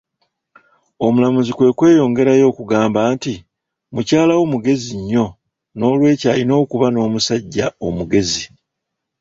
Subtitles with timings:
[1.05, 3.33] Omulamuzi kwe kweyongerayo okugamba nti,
[3.93, 5.25] mukyala wo mugezi nnyo,
[5.77, 8.43] n'olwekyo ayina okuba n'omusajja omugezi.